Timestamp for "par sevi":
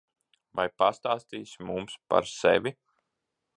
2.13-2.75